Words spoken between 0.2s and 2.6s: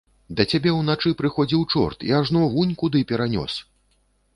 Да цябе ўначы прыходзіў чорт і ажно